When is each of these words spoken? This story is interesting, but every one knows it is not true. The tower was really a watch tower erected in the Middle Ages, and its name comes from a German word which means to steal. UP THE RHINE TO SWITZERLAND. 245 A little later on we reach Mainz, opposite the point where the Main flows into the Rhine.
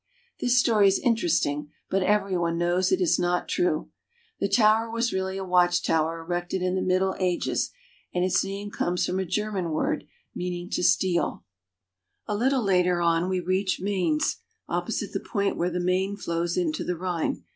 This 0.39 0.59
story 0.59 0.87
is 0.87 0.97
interesting, 0.97 1.69
but 1.87 2.01
every 2.01 2.35
one 2.35 2.57
knows 2.57 2.91
it 2.91 2.99
is 2.99 3.19
not 3.19 3.47
true. 3.47 3.91
The 4.39 4.47
tower 4.49 4.89
was 4.89 5.13
really 5.13 5.37
a 5.37 5.43
watch 5.45 5.83
tower 5.83 6.21
erected 6.23 6.63
in 6.63 6.73
the 6.73 6.81
Middle 6.81 7.15
Ages, 7.19 7.69
and 8.11 8.25
its 8.25 8.43
name 8.43 8.71
comes 8.71 9.05
from 9.05 9.19
a 9.19 9.25
German 9.25 9.69
word 9.69 9.99
which 9.99 10.07
means 10.35 10.75
to 10.77 10.83
steal. 10.83 11.43
UP 11.43 11.43
THE 12.25 12.33
RHINE 12.33 12.33
TO 12.33 12.33
SWITZERLAND. 12.33 12.33
245 12.33 12.35
A 12.35 12.39
little 12.49 12.63
later 12.63 13.01
on 13.01 13.29
we 13.29 13.39
reach 13.41 13.79
Mainz, 13.79 14.37
opposite 14.67 15.13
the 15.13 15.19
point 15.19 15.55
where 15.55 15.69
the 15.69 15.79
Main 15.79 16.17
flows 16.17 16.57
into 16.57 16.83
the 16.83 16.97
Rhine. 16.97 17.43